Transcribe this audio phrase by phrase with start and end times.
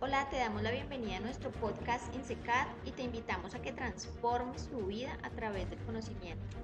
[0.00, 4.68] Hola, te damos la bienvenida a nuestro podcast INSECAD y te invitamos a que transformes
[4.70, 6.56] tu vida a través del conocimiento.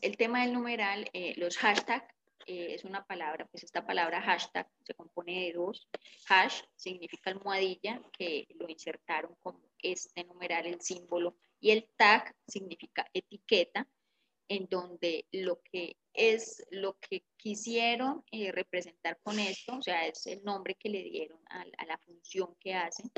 [0.00, 2.12] El tema del numeral, eh, los hashtags,
[2.46, 5.88] eh, es una palabra, pues esta palabra hashtag se compone de dos.
[6.28, 13.06] Hash significa almohadilla, que lo insertaron como este numeral, el símbolo, y el tag significa
[13.12, 13.86] etiqueta,
[14.48, 20.26] en donde lo que es lo que quisieron eh, representar con esto, o sea, es
[20.26, 23.10] el nombre que le dieron a, a la función que hacen.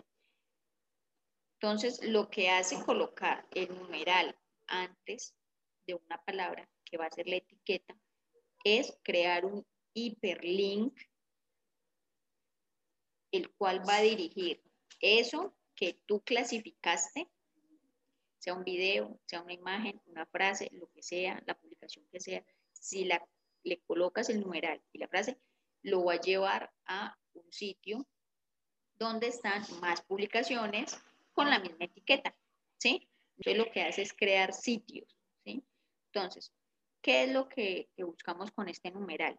[1.55, 5.35] Entonces, lo que hace colocar el numeral antes
[5.87, 7.97] de una palabra, que va a ser la etiqueta,
[8.65, 10.99] es crear un hiperlink,
[13.33, 14.63] el cual va a dirigir
[15.01, 17.31] eso que tú clasificaste
[18.41, 22.45] sea un video, sea una imagen, una frase, lo que sea, la publicación que sea,
[22.73, 23.23] si la,
[23.63, 25.39] le colocas el numeral y la frase,
[25.83, 28.07] lo va a llevar a un sitio
[28.99, 30.99] donde están más publicaciones
[31.33, 32.35] con la misma etiqueta,
[32.79, 33.09] ¿sí?
[33.37, 35.63] Entonces lo que hace es crear sitios, ¿sí?
[36.07, 36.53] Entonces,
[37.03, 39.39] ¿qué es lo que, que buscamos con este numeral?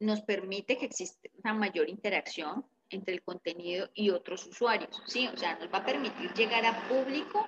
[0.00, 5.26] Nos permite que exista una mayor interacción, entre el contenido y otros usuarios, ¿sí?
[5.28, 7.46] O sea, nos va a permitir llegar a público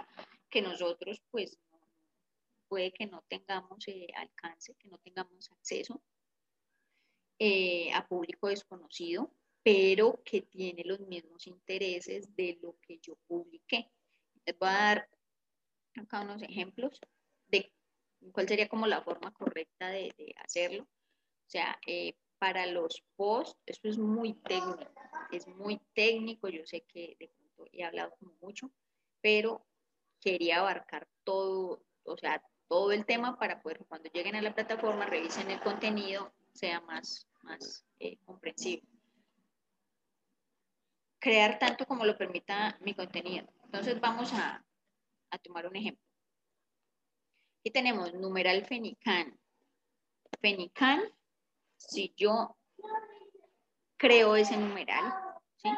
[0.51, 1.59] que nosotros, pues,
[2.69, 6.03] puede que no tengamos eh, alcance, que no tengamos acceso
[7.39, 13.91] eh, a público desconocido, pero que tiene los mismos intereses de lo que yo publiqué.
[14.45, 15.08] Les voy a dar
[15.97, 17.01] acá unos ejemplos
[17.48, 17.73] de
[18.33, 20.84] cuál sería como la forma correcta de, hacerlo.
[20.84, 22.14] O sea, eh,
[22.45, 24.84] para los posts, esto es muy técnico,
[25.33, 28.70] es muy técnico, yo sé que de pronto he hablado como mucho,
[29.23, 29.64] pero
[30.20, 35.06] quería abarcar todo, o sea, todo el tema para poder cuando lleguen a la plataforma
[35.06, 38.86] revisen el contenido, sea más, más eh, comprensible.
[41.18, 43.47] Crear tanto como lo permita mi contenido.
[43.64, 44.63] Entonces vamos a,
[45.30, 46.05] a tomar un ejemplo.
[47.61, 49.35] Aquí tenemos numeral Fenican.
[50.42, 51.11] Fenican
[51.89, 52.56] si yo
[53.96, 55.12] creo ese numeral,
[55.56, 55.68] ¿sí?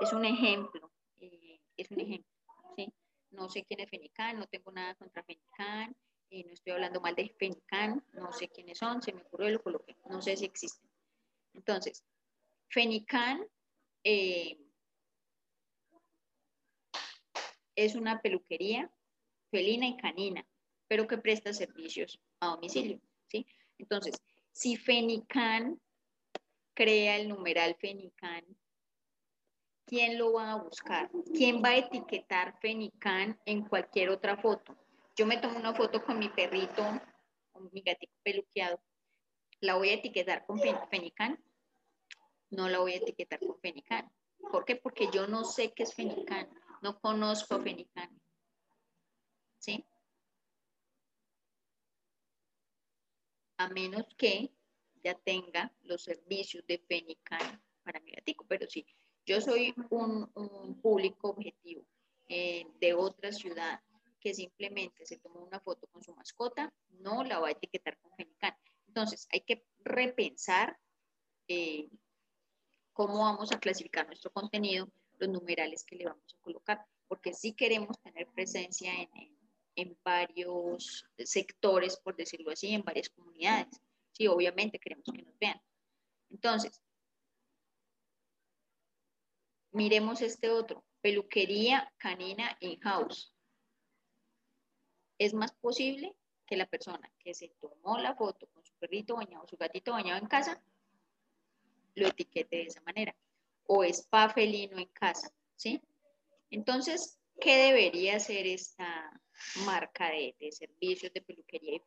[0.00, 0.90] es un ejemplo,
[1.20, 2.30] eh, es un ejemplo,
[2.76, 2.92] ¿sí?
[3.30, 5.96] No sé quién es Fenican, no tengo nada contra Fenican,
[6.30, 9.62] eh, no estoy hablando mal de Fenican, no sé quiénes son, se me ocurrió lo
[9.62, 10.88] coloqué, no sé si existen.
[11.54, 12.04] Entonces,
[12.68, 13.46] Fenican
[14.04, 14.58] eh,
[17.74, 18.90] es una peluquería
[19.50, 20.46] felina y canina,
[20.88, 23.46] pero que presta servicios a domicilio, ¿sí?
[23.78, 24.20] Entonces,
[24.52, 25.80] si Fenican
[26.74, 28.44] crea el numeral Fenican,
[29.86, 31.10] ¿quién lo va a buscar?
[31.34, 34.76] ¿Quién va a etiquetar Fenican en cualquier otra foto?
[35.16, 36.82] Yo me tomo una foto con mi perrito,
[37.50, 38.80] con mi gatito peluqueado.
[39.60, 41.42] ¿La voy a etiquetar con Fenican?
[42.50, 44.10] No la voy a etiquetar con Fenican.
[44.50, 44.76] ¿Por qué?
[44.76, 46.48] Porque yo no sé qué es Fenican.
[46.82, 48.20] No conozco a Fenican.
[49.58, 49.86] ¿Sí?
[53.62, 54.50] A menos que
[55.04, 58.44] ya tenga los servicios de Fenican para mi gatico.
[58.48, 58.86] Pero si
[59.24, 61.86] yo soy un, público objetivo
[62.28, 63.80] eh, de otra ciudad
[64.20, 68.12] que simplemente se tomó una foto con su mascota, no la va a etiquetar con
[68.16, 68.54] Fenican.
[68.86, 70.78] Entonces, hay que repensar
[71.48, 71.88] eh,
[72.92, 77.52] cómo vamos a clasificar nuestro contenido, los numerales que le vamos a colocar, porque si
[77.54, 79.41] queremos tener presencia en, en
[79.76, 83.80] en varios sectores, por decirlo así, en varias comunidades.
[84.12, 85.60] Sí, obviamente queremos que nos vean.
[86.30, 86.82] Entonces,
[89.72, 93.34] miremos este otro, peluquería canina in-house.
[95.18, 96.14] Es más posible
[96.46, 100.18] que la persona que se tomó la foto con su perrito bañado, su gatito bañado
[100.20, 100.62] en casa,
[101.94, 103.14] lo etiquete de esa manera.
[103.66, 105.80] O spa felino en casa, ¿sí?
[106.50, 109.20] Entonces, ¿qué debería hacer esta,
[109.64, 111.82] marca de, servicios de peluquería y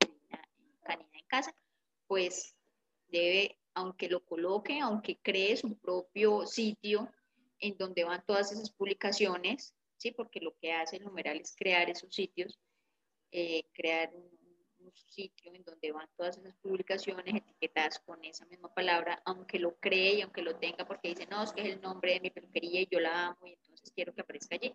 [0.84, 1.56] canina en casa,
[2.08, 2.56] pues
[3.08, 7.10] debe, aunque lo coloque, aunque cree su propio sitio
[7.60, 10.12] en donde van todas esas publicaciones, ¿sí?
[10.12, 12.60] porque lo que hace el numeral es crear esos sitios,
[13.32, 14.34] eh, crear un,
[15.08, 20.16] sitio en donde van todas esas publicaciones etiquetadas con esa misma palabra, aunque lo cree
[20.16, 22.82] y aunque lo tenga, porque dice, no, es que es el nombre de mi peluquería
[22.82, 24.74] y yo la amo y entonces quiero que aparezca allí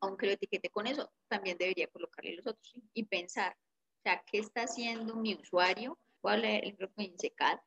[0.00, 4.38] aunque lo etiquete con eso, también debería colocarle los otros y pensar, o sea, ¿qué
[4.38, 5.98] está haciendo mi usuario?
[6.22, 7.60] A leer el grupo INSECAD.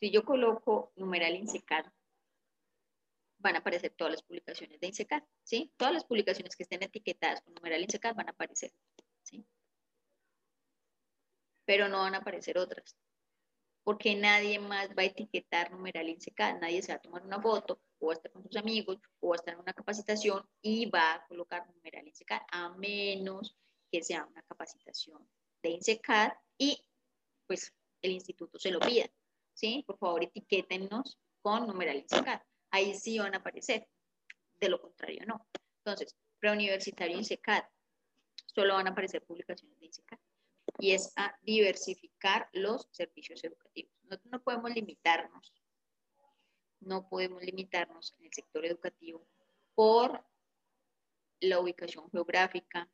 [0.00, 1.86] Si yo coloco numeral INSECAD,
[3.38, 5.72] van a aparecer todas las publicaciones de INSECAD, ¿sí?
[5.76, 8.72] Todas las publicaciones que estén etiquetadas con numeral INSECAD van a aparecer.
[9.22, 9.46] ¿sí?
[11.64, 12.96] Pero no van a aparecer otras,
[13.82, 17.80] porque nadie más va a etiquetar numeral INSECAD, nadie se va a tomar una foto
[18.00, 21.26] o a estar con sus amigos o a estar en una capacitación y va a
[21.26, 23.56] colocar numeral INSECAD, a menos
[23.90, 25.28] que sea una capacitación
[25.62, 26.82] de INSECAD y
[27.46, 29.06] pues el instituto se lo pida,
[29.54, 29.84] ¿sí?
[29.86, 32.40] Por favor, etiquétennos con numeral INSECAD.
[32.70, 33.86] Ahí sí van a aparecer,
[34.60, 35.46] de lo contrario no.
[35.84, 37.64] Entonces, preuniversitario INSECAD,
[38.46, 40.18] solo van a aparecer publicaciones de INSECAD.
[40.78, 43.92] Y es a diversificar los servicios educativos.
[44.04, 45.52] Nosotros no podemos limitarnos,
[46.80, 49.26] no podemos limitarnos en el sector educativo
[49.74, 50.24] por
[51.40, 52.90] la ubicación geográfica,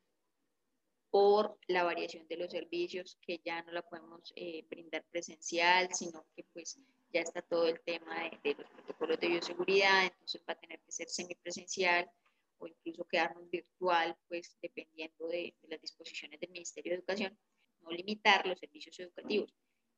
[1.11, 6.27] por la variación de los servicios, que ya no la podemos eh, brindar presencial, sino
[6.35, 6.79] que pues
[7.13, 10.93] ya está todo el tema de, los protocolos de bioseguridad, entonces va a tener que
[10.93, 12.11] ser semipresencial
[12.59, 17.39] o incluso quedarnos virtual, pues dependiendo de, de las disposiciones del Ministerio de Educación,
[17.81, 19.55] no limitar los servicios educativos.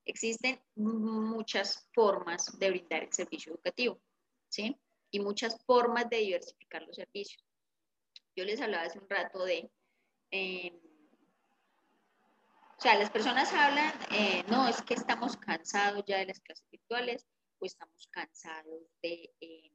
[0.09, 4.01] Existen muchas formas de brindar el servicio educativo,
[4.49, 4.75] ¿sí?
[5.11, 7.45] Y muchas formas de diversificar los servicios.
[8.35, 9.71] Yo les hablaba hace un rato de
[10.31, 10.73] eh,
[12.79, 16.65] o sea, las personas hablan, eh, no, es que estamos cansados ya de las clases
[16.71, 17.27] virtuales
[17.59, 19.73] o estamos cansados de eh,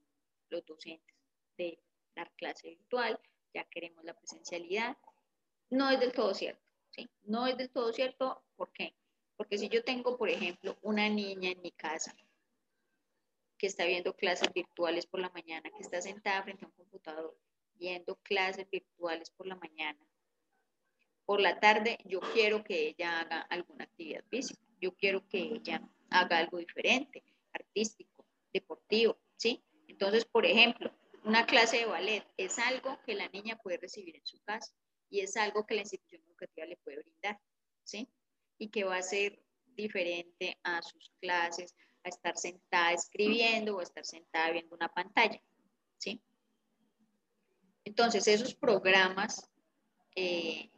[0.47, 1.15] los docentes
[1.57, 1.77] de
[2.15, 3.19] dar clase virtual,
[3.53, 4.97] ya queremos la presencialidad.
[5.69, 7.09] No es del todo cierto, ¿sí?
[7.23, 8.95] No es del todo cierto, ¿por qué?
[9.35, 12.15] Porque si yo tengo, por ejemplo, una niña en mi casa
[13.57, 17.37] que está viendo clases virtuales por la mañana, que está sentada frente a un computador
[17.75, 19.99] viendo clases virtuales por la mañana,
[21.25, 25.81] por la tarde yo quiero que ella haga alguna actividad física, yo quiero que ella
[26.09, 29.63] haga algo diferente, artístico, deportivo, ¿sí?
[29.87, 30.91] Entonces, por ejemplo,
[31.23, 34.73] una clase de ballet es algo que la niña puede recibir en su casa
[35.09, 37.39] y es algo que la institución educativa le puede brindar,
[37.83, 38.09] ¿sí?
[38.57, 39.39] Y que va a ser
[39.75, 41.73] diferente a sus clases,
[42.03, 45.39] a estar sentada escribiendo o a estar sentada viendo una pantalla,
[45.97, 46.21] ¿sí?
[47.85, 49.47] Entonces, esos programas
[50.15, 50.69] eh,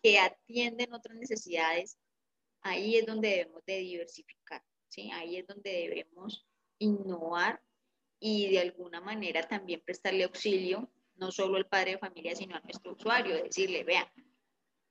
[0.00, 1.98] que atienden otras necesidades,
[2.62, 5.10] ahí es donde debemos de diversificar, ¿sí?
[5.10, 6.46] Ahí es donde debemos
[6.78, 7.60] innovar
[8.20, 12.60] y de alguna manera también prestarle auxilio, no solo al padre de familia, sino a
[12.60, 14.10] nuestro usuario, decirle, vea,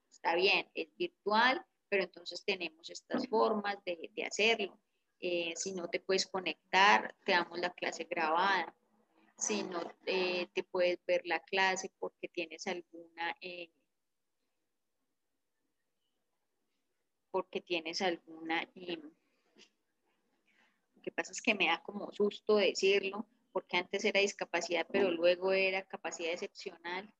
[0.10, 4.80] está bien, es virtual, pero entonces tenemos estas formas de, de hacerlo.
[5.20, 8.74] Eh, si no te puedes conectar, te damos la clase grabada.
[9.38, 13.74] Si no eh, te puedes ver la clase porque tienes alguna eh,
[17.30, 18.66] porque tienes alguna...
[18.74, 19.12] lo
[21.02, 25.52] que pasa es que me da como susto decirlo, porque antes era discapacidad, pero luego
[25.52, 27.14] era capacidad excepcional,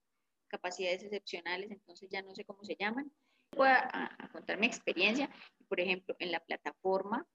[0.48, 3.12] capacidades excepcionales, entonces ya no sé cómo se llaman.
[3.56, 5.30] Voy a, contar mi experiencia,
[5.68, 7.28] por ejemplo, en la plataforma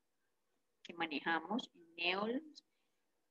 [0.83, 2.65] que manejamos, en Neols,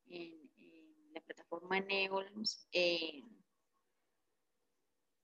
[0.07, 3.23] en, la plataforma Neols, eh,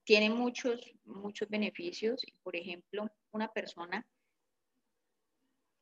[0.04, 2.26] tiene muchos, muchos beneficios.
[2.44, 4.08] Por ejemplo, una persona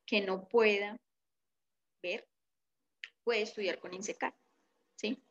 [0.04, 1.00] que no pueda
[2.02, 2.28] ver
[3.24, 4.34] puede estudiar con INSECAD.
[4.96, 5.22] ¿sí?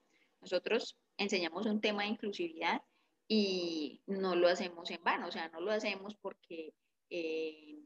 [0.41, 2.81] Nosotros enseñamos un tema de inclusividad
[3.31, 6.73] y no lo hacemos en vano, o sea, no lo hacemos porque
[7.11, 7.79] eh,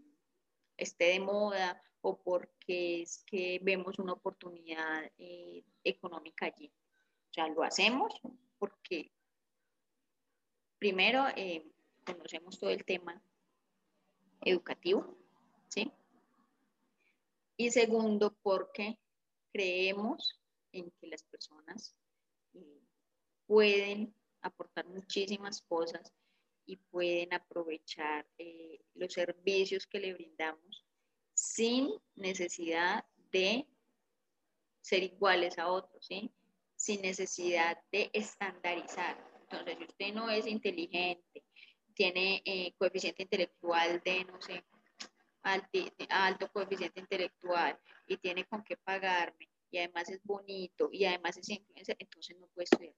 [0.77, 6.71] esté de moda o porque es que vemos una oportunidad eh, económica allí.
[7.29, 8.13] O sea, lo hacemos
[8.57, 9.11] porque
[10.79, 11.69] primero, eh,
[12.05, 13.21] conocemos todo el tema
[14.41, 15.17] educativo,
[15.67, 15.91] ¿sí?
[17.57, 18.97] Y segundo, porque
[19.51, 20.39] creemos
[20.71, 21.97] en que las personas
[23.45, 26.13] pueden aportar muchísimas cosas
[26.65, 30.85] y pueden aprovechar eh, los servicios que le brindamos
[31.33, 33.67] sin necesidad de
[34.81, 36.07] ser iguales a otros,
[36.75, 39.17] sin necesidad de estandarizar.
[39.41, 41.43] Entonces, si usted no es inteligente,
[41.93, 44.63] tiene eh, coeficiente intelectual de, no sé,
[46.09, 51.49] alto coeficiente intelectual y tiene con qué pagarme y además es bonito y además es
[51.49, 52.95] influencer, entonces no puede estudiar.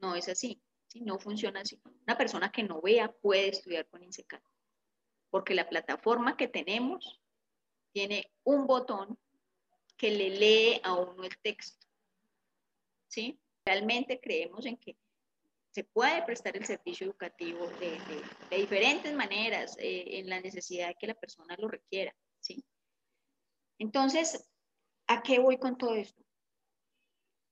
[0.00, 1.00] No es así, ¿sí?
[1.00, 1.80] no funciona así.
[2.06, 4.40] Una persona que no vea puede estudiar con INSECAD,
[5.30, 7.20] porque la plataforma que tenemos
[7.92, 9.18] tiene un botón
[9.96, 11.86] que le lee a uno el texto.
[13.08, 13.40] ¿Sí?
[13.64, 14.96] Realmente creemos en que
[15.70, 21.06] se puede prestar el servicio educativo de, diferentes maneras eh, en la necesidad de que
[21.06, 22.64] la persona lo requiera, ¿sí?
[23.78, 24.48] Entonces,
[25.06, 26.24] ¿a qué voy con todo esto?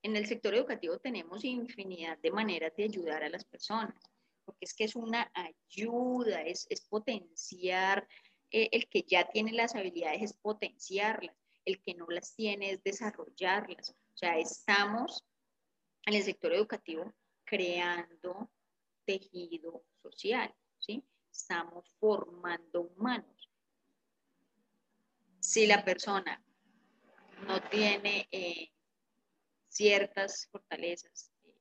[0.07, 4.01] En el sector educativo tenemos infinidad de maneras de ayudar a las personas.
[4.45, 8.07] porque es que es una ayuda, es, potenciar,
[8.53, 11.35] eh, el que ya tiene las habilidades es potenciarlas,
[11.65, 13.91] el que no las tiene es desarrollarlas.
[13.91, 15.25] O sea, estamos
[16.05, 17.13] en el sector educativo
[17.45, 18.49] creando
[19.05, 21.05] tejido social, ¿sí?
[21.33, 23.51] Estamos formando humanos.
[25.41, 26.41] Si la persona
[27.49, 28.71] no tiene eh,
[29.77, 31.61] ciertas fortalezas, eh,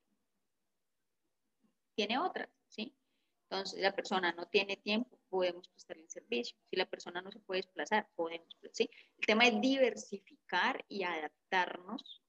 [1.96, 2.96] tiene otras, ¿sí?
[3.50, 6.58] Entonces, la persona no tiene tiempo, podemos prestarle el servicio.
[6.70, 8.90] Si la persona no se puede desplazar, podemos, ¿sí?
[9.18, 12.24] El tema es diversificar y adaptarnos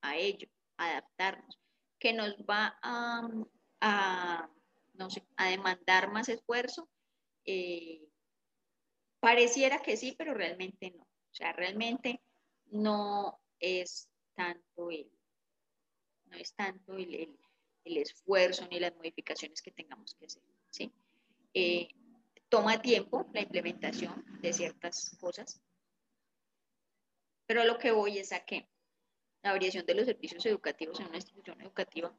[0.00, 1.60] a ello, adaptarnos,
[1.98, 4.48] que nos va a,
[4.94, 6.88] no sé, a demandar más esfuerzo.
[7.44, 8.08] Eh,
[9.20, 11.02] pareciera que sí, pero realmente no.
[11.02, 12.22] O sea, realmente
[12.66, 15.10] no es tanto el,
[16.36, 17.38] no es tanto el,
[17.84, 20.42] esfuerzo ni las modificaciones que tengamos que hacer.
[20.70, 20.92] ¿sí?
[21.54, 21.88] Eh,
[22.48, 25.60] toma tiempo la implementación de ciertas cosas,
[27.46, 28.68] pero lo que voy es a que
[29.42, 32.14] la variación de los servicios educativos en una institución educativa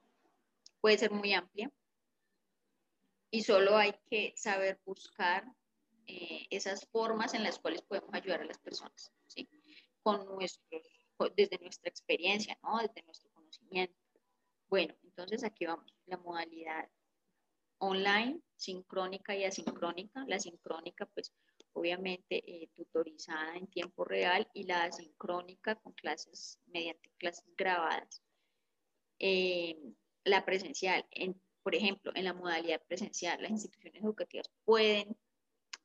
[0.80, 1.72] puede ser muy amplia
[3.30, 5.46] y solo hay que saber buscar
[6.08, 9.50] eh, esas formas en las cuales podemos ayudar a las personas, ¿sí?
[10.02, 10.82] Con nuestros,
[11.36, 12.78] desde nuestra experiencia, ¿no?
[12.80, 14.07] Desde nuestro conocimiento.
[14.70, 16.90] Bueno, entonces aquí vamos, la modalidad
[17.80, 20.26] online, sincrónica y asincrónica.
[20.28, 21.34] La sincrónica, pues
[21.74, 28.22] obviamente eh, tutorizada en tiempo real y la asincrónica con clases, mediante clases grabadas.
[29.20, 29.78] Eh,
[30.24, 35.16] la presencial, en, por ejemplo, en la modalidad presencial, las instituciones educativas pueden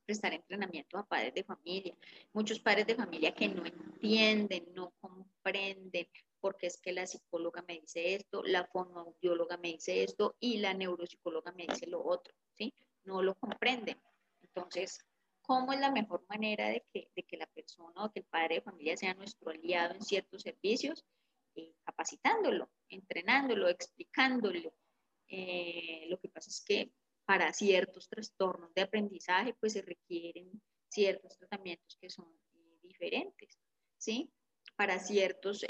[0.04, 1.94] prestar entrenamiento a padres de familia.
[2.32, 6.08] Muchos padres de familia que no entienden, no comprenden,
[6.42, 10.74] porque es que la psicóloga me dice esto, la fonoaudióloga me dice esto y la
[10.74, 12.74] neuropsicóloga me dice lo otro, ¿sí?
[13.04, 14.02] No lo comprenden.
[14.42, 14.98] Entonces,
[15.40, 18.56] ¿cómo es la mejor manera de que, de que la persona o que el padre
[18.56, 21.04] de familia sea nuestro aliado en ciertos servicios?
[21.54, 24.74] Eh, capacitándolo, entrenándolo, explicándolo.
[25.28, 26.90] Eh, lo que pasa es que
[27.24, 33.60] para ciertos trastornos de aprendizaje, pues se requieren ciertos tratamientos que son eh, diferentes,
[33.96, 34.28] ¿sí?
[34.74, 35.64] Para ciertos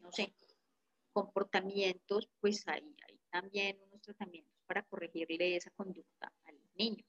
[0.00, 0.34] no sé,
[1.12, 7.04] comportamientos, pues hay, hay también unos tratamientos para corregirle esa conducta al niño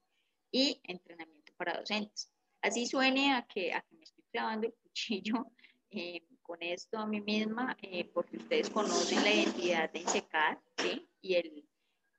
[0.52, 2.32] y entrenamiento para docentes.
[2.62, 5.48] Así suene a que, a que me estoy clavando el cuchillo
[5.90, 11.10] eh, con esto a mí misma, eh, porque ustedes conocen la identidad de INSECAD, ¿sí?
[11.22, 11.70] Y, el,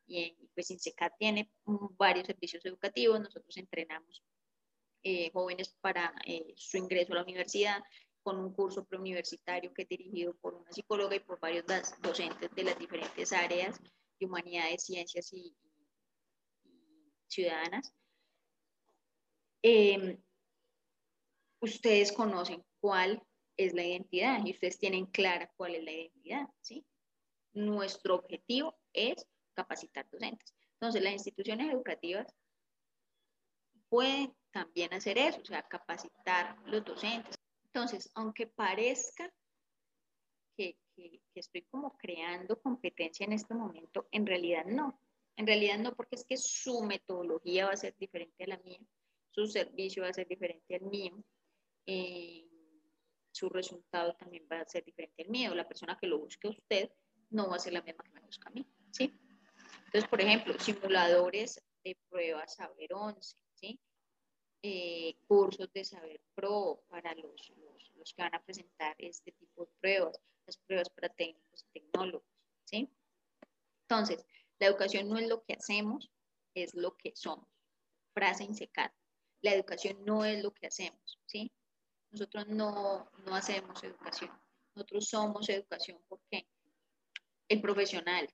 [0.06, 1.50] y pues INSECAD tiene
[1.96, 4.22] varios servicios educativos, nosotros entrenamos
[5.02, 6.14] eh, jóvenes para
[6.56, 7.82] su ingreso a la universidad,
[8.22, 11.64] con un curso preuniversitario que es dirigido por una psicóloga y por varios
[12.00, 13.80] docentes de las diferentes áreas
[14.18, 15.54] de humanidades, ciencias y,
[17.28, 17.92] ciudadanas.
[19.62, 20.22] Em,
[21.60, 23.22] ustedes conocen cuál
[23.56, 26.84] es la identidad y ustedes tienen clara cuál es la identidad, ¿sí?
[27.52, 30.54] Nuestro objetivo es capacitar docentes.
[30.74, 32.26] Entonces, las instituciones educativas
[33.88, 37.36] pueden también hacer eso, o sea, capacitar los docentes,
[37.72, 39.32] entonces, aunque parezca
[40.56, 40.76] que,
[41.34, 45.00] estoy como creando competencia en este momento, en realidad no.
[45.36, 48.78] En realidad no, porque es que su metodología va a ser diferente a la mía,
[49.30, 51.24] su servicio va a ser diferente al mío,
[51.86, 52.46] eh,
[53.30, 55.54] su resultado también va a ser diferente al mío.
[55.54, 56.90] La persona que lo busque a usted
[57.30, 59.18] no va a ser la misma que me busca a mí, ¿sí?
[59.86, 63.80] Entonces, por ejemplo, simuladores de pruebas Saber 11, ¿sí?
[64.64, 67.52] Eh, cursos de Saber Pro para los,
[67.97, 72.28] los, que van a presentar este tipo de pruebas, las pruebas para técnicos y tecnólogos,
[72.64, 72.88] ¿sí?
[73.88, 74.25] Entonces,
[74.61, 76.12] la educación no es lo que hacemos,
[76.54, 77.49] es lo que somos.
[78.14, 78.95] Frase insecada.
[79.40, 81.50] La educación no es lo que hacemos, ¿sí?
[82.12, 84.31] Nosotros no, no hacemos educación.
[84.76, 86.47] Nosotros somos educación porque
[87.49, 88.33] el profesional,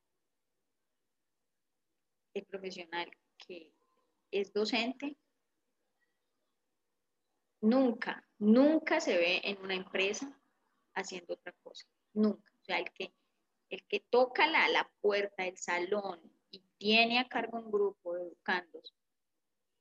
[2.35, 3.73] el profesional que
[4.31, 5.17] es docente,
[7.61, 10.39] nunca, nunca se ve en una empresa
[10.95, 11.87] haciendo otra cosa.
[12.13, 12.53] Nunca.
[12.61, 13.13] O sea, el que,
[13.71, 18.23] el que toca la, la puerta del salón y tiene a cargo un grupo de
[18.23, 18.95] educandos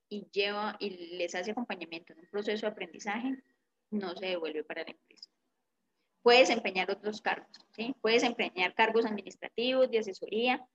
[0.10, 3.44] y lleva y les hace acompañamiento en un proceso de aprendizaje,
[3.90, 5.30] no se devuelve para la empresa.
[6.22, 7.96] Puede desempeñar otros cargos, ¿sí?
[8.02, 10.66] Puede desempeñar cargos administrativos, de asesoría.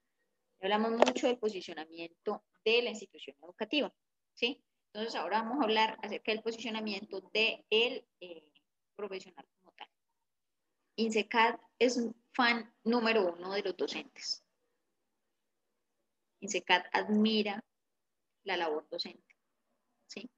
[0.61, 3.93] Hablamos mucho del posicionamiento de la institución educativa,
[4.35, 4.63] ¿sí?
[4.95, 8.53] Entonces ahora vamos a hablar acerca del posicionamiento del de eh,
[8.95, 9.89] profesional como tal.
[10.97, 14.45] INSECAD es un fan número uno de los docentes.
[16.41, 17.65] INSECAD admira
[18.45, 19.35] la labor docente,
[20.09, 20.29] ¿sí?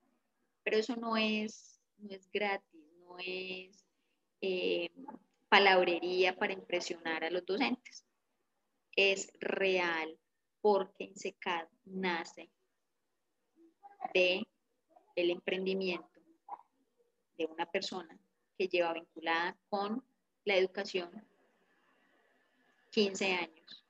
[0.63, 3.85] Pero eso no es, no es gratis, no es
[4.41, 4.93] eh,
[5.49, 8.07] palabrería para impresionar a los docentes.
[8.95, 10.17] Es real
[10.61, 12.53] porque INSECAD nace
[14.13, 14.47] de
[15.17, 16.21] el emprendimiento
[17.37, 18.19] de una persona
[18.57, 20.05] que lleva vinculada con
[20.45, 21.11] la educación
[22.91, 23.85] 15 años,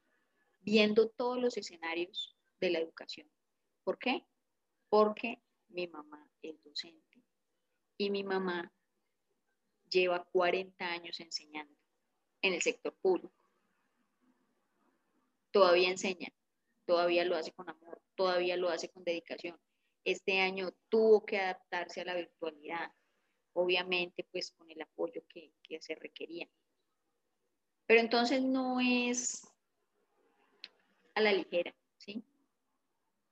[0.62, 3.28] viendo todos los escenarios de la educación.
[3.82, 4.24] ¿Por qué?
[4.88, 7.22] Porque mi mamá es docente
[7.98, 8.72] y mi mamá
[9.90, 11.78] lleva 40 años enseñando
[12.40, 13.34] en el sector público.
[15.50, 16.28] Todavía enseña,
[16.86, 19.58] todavía lo hace con amor, todavía lo hace con dedicación.
[20.04, 22.92] Este año tuvo que adaptarse a la virtualidad,
[23.54, 26.48] obviamente pues con el apoyo que, se requería.
[27.86, 29.42] Pero entonces no es
[31.14, 32.22] a la ligera, ¿sí?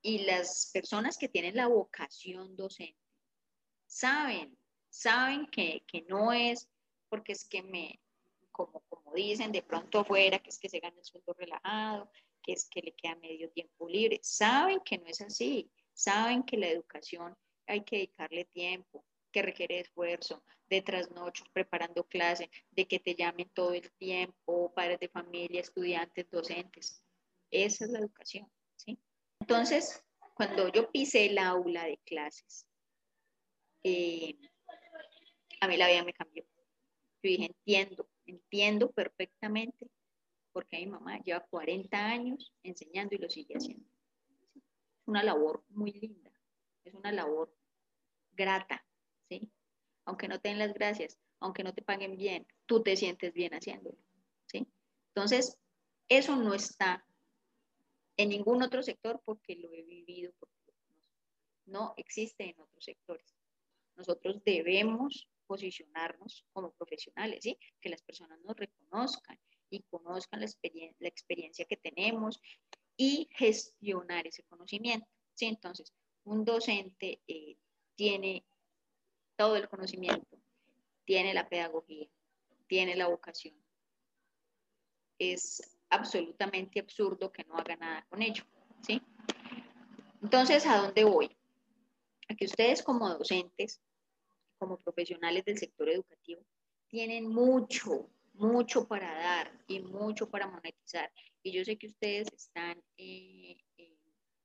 [0.02, 2.98] Y las personas que tienen la vocación docente
[3.86, 4.56] saben,
[4.88, 6.68] saben que, que no es
[7.08, 8.00] porque es que me,
[8.50, 12.10] como, como dicen de pronto afuera, que es que se gana el sueldo relajado,
[12.42, 16.56] que es que le queda medio tiempo libre, saben que no es así, saben que
[16.56, 22.98] la educación hay que dedicarle tiempo, que requiere esfuerzo, de trasnochos preparando clase, de que
[22.98, 27.02] te llamen todo el tiempo, padres de familia, estudiantes, docentes.
[27.50, 28.98] Esa es la educación, ¿sí?
[29.40, 30.02] Entonces,
[30.34, 32.66] cuando yo pisé el aula de clases,
[33.84, 34.36] eh,
[35.60, 36.44] a mí la vida me cambió.
[37.22, 39.86] Yo dije, entiendo, entiendo perfectamente
[40.52, 43.91] porque mi mamá lleva 40 años enseñando y lo sigue haciendo.
[45.02, 46.30] Es una labor muy linda,
[46.84, 47.52] es una labor
[48.30, 48.86] grata,
[50.04, 53.52] aunque no te den las gracias, aunque no te paguen bien, tú te sientes bien
[53.52, 53.98] haciéndolo,
[54.46, 54.66] ¿sí?
[55.08, 55.58] Entonces,
[56.08, 57.04] eso no está
[58.16, 60.72] en ningún otro sector porque lo he vivido, porque
[61.66, 63.34] no existe en otros sectores.
[63.96, 67.58] Nosotros debemos posicionarnos como profesionales, ¿sí?
[67.80, 70.46] Que las personas nos reconozcan y conozcan la,
[70.98, 72.40] la experiencia que tenemos
[72.96, 75.46] y gestionar ese conocimiento, ¿sí?
[75.46, 75.92] Entonces,
[76.24, 77.56] un docente eh,
[77.94, 78.44] tiene
[79.36, 80.38] todo el conocimiento,
[81.04, 82.08] tiene la pedagogía,
[82.66, 83.54] tiene la vocación.
[85.18, 88.44] Es absolutamente absurdo que no haga nada con ello,
[88.86, 89.00] ¿sí?
[90.22, 91.36] Entonces, ¿a dónde voy?
[92.28, 93.80] A que ustedes como docentes,
[94.58, 96.42] como profesionales del sector educativo,
[96.88, 98.08] tienen mucho,
[98.42, 101.10] mucho para dar y mucho para monetizar.
[101.42, 103.96] Y yo sé que ustedes están, eh, eh,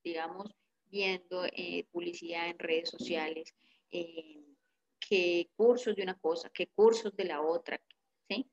[0.04, 0.56] digamos,
[0.86, 3.54] viendo eh, publicidad en redes sociales,
[3.90, 7.82] que cursos de una cosa, que cursos de la otra,
[8.30, 8.50] ¿sí?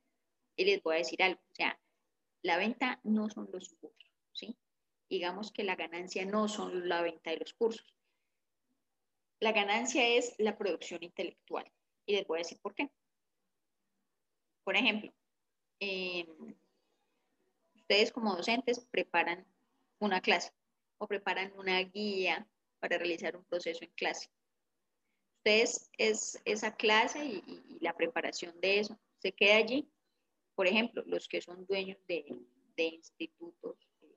[0.57, 1.79] Y les voy a decir algo, o sea,
[2.43, 4.57] la venta no son los cursos, ¿sí?
[5.09, 7.95] Digamos que la ganancia no son la venta de los cursos.
[9.41, 11.71] La ganancia es la producción intelectual.
[12.07, 12.91] Y les voy a decir por qué.
[14.63, 15.13] Por ejemplo,
[15.81, 16.55] em,
[17.75, 19.47] ustedes como docentes preparan
[19.99, 20.53] una clase
[20.99, 22.47] o preparan una guía
[22.81, 24.31] para realizar un proceso en clase
[25.45, 29.87] ustedes es esa clase y, la preparación de eso se queda allí.
[30.55, 32.25] Por ejemplo, los que son dueños de,
[32.77, 34.17] institutos eh,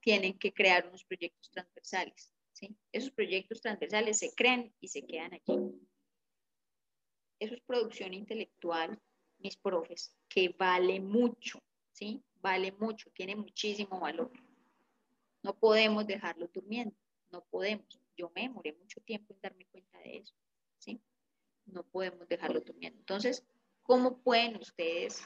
[0.00, 2.34] tienen que crear unos proyectos transversales.
[2.52, 2.76] ¿sí?
[2.90, 5.70] Esos proyectos transversales se crean y se quedan allí.
[7.38, 9.00] Eso es producción intelectual,
[9.42, 11.58] mis profes, que vale mucho,
[11.92, 12.22] ¿sí?
[12.40, 14.30] Vale mucho, tiene muchísimo valor.
[15.42, 16.96] No podemos dejarlo durmiendo,
[17.30, 20.34] no podemos yo me demoré mucho tiempo en darme cuenta de eso,
[20.78, 21.00] ¿sí?
[21.66, 22.98] No podemos dejarlo durmiendo.
[23.00, 23.44] Entonces,
[23.82, 25.22] ¿cómo pueden ustedes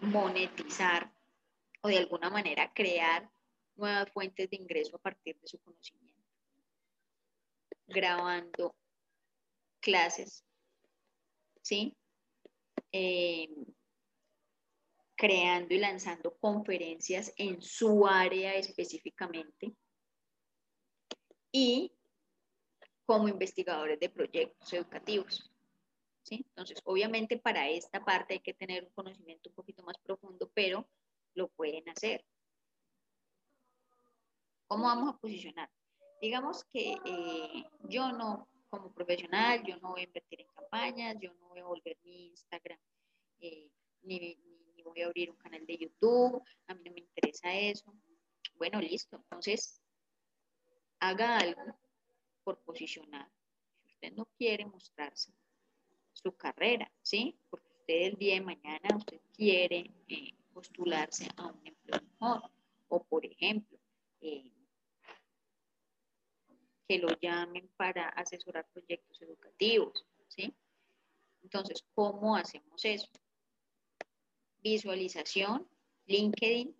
[0.00, 1.12] monetizar
[1.82, 3.30] o de alguna manera crear
[3.76, 6.24] nuevas fuentes de ingreso a partir de su conocimiento?
[7.86, 8.74] Grabando
[9.80, 10.44] clases,
[11.62, 11.96] ¿sí?
[12.92, 13.66] Em,
[15.20, 19.76] creando y lanzando conferencias en su área específicamente
[21.52, 21.92] y
[23.04, 25.52] como investigadores de proyectos educativos.
[26.22, 26.36] ¿sí?
[26.48, 30.88] Entonces, obviamente para esta parte hay que tener un conocimiento un poquito más profundo, pero
[31.34, 32.24] lo pueden hacer.
[34.68, 35.70] ¿Cómo vamos a posicionar?
[36.22, 41.34] Digamos que eh, yo no, como profesional, yo no voy a invertir en campañas, yo
[41.34, 42.78] no voy a volver mi Instagram,
[43.40, 43.70] eh,
[44.02, 44.38] ni,
[44.84, 47.94] voy a abrir un canal de YouTube, a mí no me interesa eso.
[48.56, 49.16] Bueno, listo.
[49.16, 49.80] Entonces,
[51.00, 51.78] haga algo
[52.44, 53.30] por posicionar.
[53.82, 55.32] Si usted no quiere mostrarse
[56.12, 57.38] su carrera, ¿sí?
[57.50, 62.50] Porque usted el día de mañana, usted quiere eh, postularse a un empleo mejor.
[62.88, 63.78] O, por ejemplo,
[64.20, 64.50] eh,
[66.90, 70.52] que lo llamen para asesorar proyectos educativos, ¿sí?
[71.40, 73.08] Entonces, ¿cómo hacemos eso?
[74.60, 75.68] Visualización,
[76.06, 76.74] LinkedIn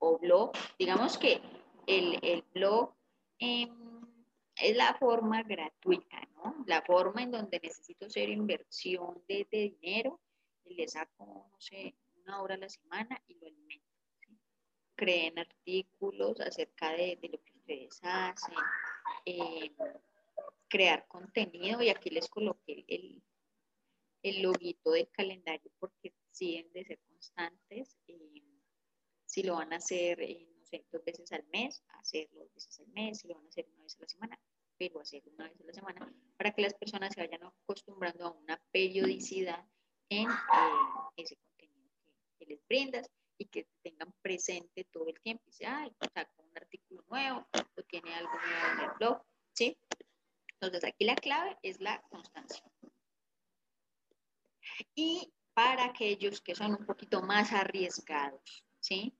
[0.00, 0.50] o blog.
[0.76, 1.40] Digamos que
[1.86, 2.92] el, blog
[3.38, 3.70] em,
[4.56, 6.64] es la forma gratuita, ¿no?
[6.66, 10.18] La forma en donde necesito hacer inversión de, dinero
[10.64, 13.86] y le saco, no sé, una hora a la semana y lo alimento.
[14.96, 18.56] Creen artículos acerca de, lo que ustedes hacen,
[19.26, 19.74] em,
[20.68, 23.22] crear contenido y aquí les coloqué el,
[24.22, 27.96] el loguito del calendario porque siguen de ser constantes.
[28.08, 28.42] Eh,
[29.26, 32.80] si lo van a hacer, eh, no sé, dos veces al mes, hacerlo dos veces
[32.80, 34.40] al mes, si lo van a hacer una vez a la semana,
[34.78, 38.30] pero hacerlo una vez a la semana, para que las personas se vayan acostumbrando a
[38.32, 39.64] una periodicidad
[40.08, 40.34] en eh,
[41.16, 41.90] ese contenido
[42.38, 45.44] que, les brindas y que tengan presente todo el tiempo.
[45.46, 49.22] Dice, ay, saca un artículo nuevo o tiene algo nuevo en el blog,
[49.52, 49.78] ¿sí?
[50.54, 52.62] Entonces, aquí la clave es la constancia.
[54.94, 59.16] Y para aquellos que son un poquito más arriesgados, ¿sí?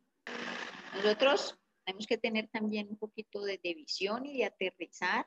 [0.94, 5.26] Nosotros tenemos que tener también un poquito de, visión y de aterrizar.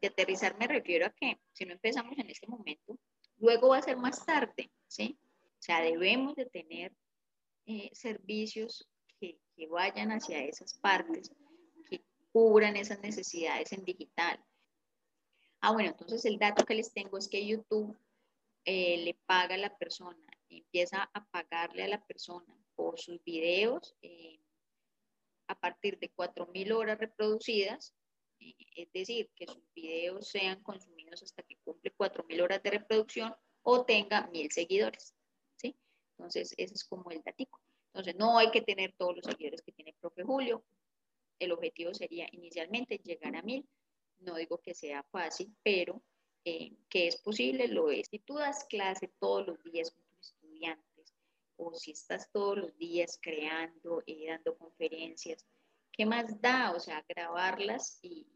[0.00, 2.98] De aterrizar me refiero a que si no empezamos en este momento,
[3.38, 5.18] luego va a ser más tarde, ¿sí?
[5.44, 6.92] O sea, debemos de tener
[7.68, 8.88] eh, servicios
[9.20, 11.30] que, que vayan hacia esas partes,
[11.88, 12.02] que
[12.32, 14.42] cubran esas necesidades en digital.
[15.60, 17.94] Ah, bueno, entonces el dato que les tengo es que YouTube
[18.64, 23.94] eh, le paga a la persona, empieza a pagarle a la persona por sus videos
[24.02, 24.40] eh,
[25.48, 27.94] a partir de 4.000 horas reproducidas,
[28.40, 33.34] eh, es decir, que sus videos sean consumidos hasta que cumple 4.000 horas de reproducción
[33.62, 35.14] o tenga 1.000 seguidores.
[36.18, 37.60] Entonces, ese es como el datico.
[37.88, 40.64] Entonces, no hay que tener todos los seguidores que tiene el profe Julio.
[41.38, 43.64] El objetivo sería inicialmente llegar a 1.000.
[44.20, 46.02] No digo que sea fácil, pero
[46.44, 48.08] eh, que es posible, lo es.
[48.08, 51.14] Si tú das clase todos los días con tus estudiantes
[51.56, 55.46] o si estás todos los días creando y dando conferencias,
[55.92, 56.72] ¿qué más da?
[56.72, 58.26] O sea, grabarlas y,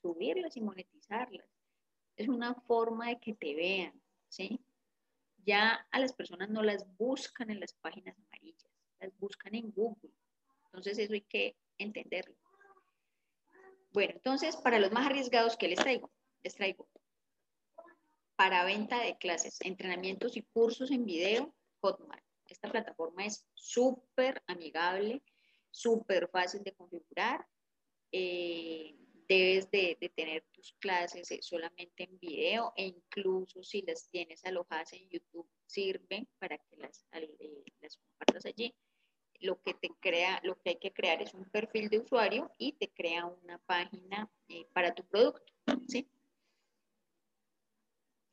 [0.00, 1.46] subirlas y monetizarlas.
[2.16, 4.60] Es una forma de que te vean, ¿sí?
[5.44, 10.12] Ya a las personas no las buscan en las páginas amarillas, las buscan en Google.
[10.66, 12.36] Entonces eso hay que entenderlo.
[13.92, 16.10] Bueno, entonces para los más arriesgados, ¿qué les traigo?
[16.42, 16.88] Les traigo
[18.36, 22.24] para venta de clases, entrenamientos y cursos en video, Hotmart.
[22.48, 25.22] Esta plataforma es súper amigable,
[25.70, 27.46] súper fácil de configurar.
[28.10, 28.96] Eh,
[29.72, 34.92] debes de, tener tus clases eh, solamente en video e incluso si las tienes alojadas
[34.92, 38.74] en YouTube sirven para que las, eh, las compartas allí.
[39.40, 42.72] Lo que te crea, lo que hay que crear es un perfil de usuario y
[42.74, 44.30] te crea una página
[44.72, 45.52] para tu producto,
[45.88, 46.08] ¿sí?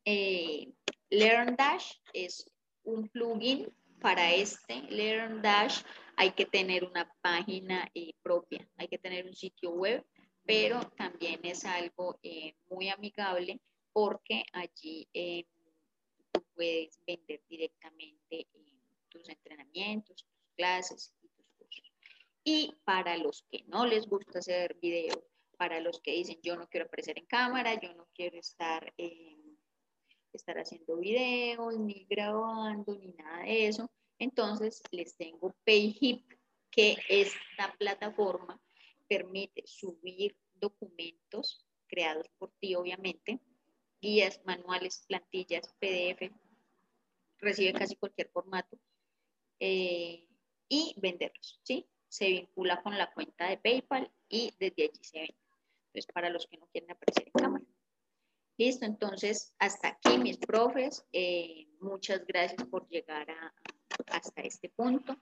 [0.05, 0.71] Eh,
[1.09, 2.51] LearnDash es
[2.83, 5.83] un plugin para este LearnDash.
[6.15, 10.05] Hay que tener una página eh, propia, hay que tener un sitio web,
[10.49, 13.61] pero también es algo eh, muy amigable
[13.93, 15.07] porque allí
[16.31, 18.47] tú puedes vender directamente
[19.09, 21.93] tus entrenamientos, tus clases y tus cursos.
[22.43, 25.19] Y para los que no les gusta hacer videos,
[25.55, 28.91] para los que dicen yo no quiero aparecer en cámara, yo no quiero estar
[30.33, 33.91] estar haciendo videos, ni grabando, ni nada de eso.
[34.17, 36.25] Entonces les tengo PayHip,
[36.71, 38.59] que esta plataforma
[39.09, 43.39] permite subir documentos creados por ti, obviamente,
[44.01, 46.31] guías, manuales, plantillas, PDF,
[47.39, 48.79] recibe casi cualquier formato
[49.59, 50.27] eh,
[50.69, 51.89] y venderlos, ¿sí?
[52.07, 55.37] Se vincula con la cuenta de PayPal y desde allí se vende.
[55.87, 57.65] Entonces, para los que no quieren aparecer en cámara.
[58.57, 61.05] Listo, entonces hasta aquí mis profes.
[61.13, 63.27] Eh, muchas gracias por llegar
[64.07, 65.17] hasta este punto.